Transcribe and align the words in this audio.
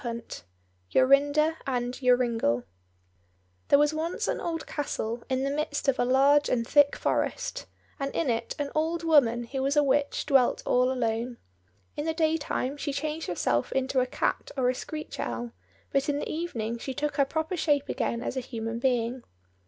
69 0.01 0.31
Jorinda 0.89 1.57
and 1.67 1.93
Joringel 1.93 2.63
There 3.67 3.77
was 3.77 3.93
once 3.93 4.27
an 4.27 4.41
old 4.41 4.65
castle 4.65 5.23
in 5.29 5.43
the 5.43 5.51
midst 5.51 5.87
of 5.87 5.99
a 5.99 6.05
large 6.05 6.49
and 6.49 6.65
thick 6.67 6.95
forest, 6.95 7.67
and 7.99 8.11
in 8.15 8.27
it 8.27 8.55
an 8.57 8.71
old 8.73 9.03
woman 9.03 9.43
who 9.43 9.61
was 9.61 9.77
a 9.77 9.83
witch 9.83 10.25
dwelt 10.25 10.63
all 10.65 10.91
alone. 10.91 11.37
In 11.95 12.05
the 12.07 12.15
day 12.15 12.35
time 12.37 12.77
she 12.77 12.91
changed 12.91 13.27
herself 13.27 13.71
into 13.73 13.99
a 13.99 14.07
cat 14.07 14.49
or 14.57 14.69
a 14.69 14.73
screech 14.73 15.19
owl, 15.19 15.51
but 15.91 16.09
in 16.09 16.17
the 16.17 16.27
evening 16.31 16.79
she 16.79 16.95
took 16.95 17.17
her 17.17 17.23
proper 17.25 17.55
shape 17.55 17.87
again 17.87 18.23
as 18.23 18.35
a 18.35 18.39
human 18.39 18.79
being. 18.79 19.21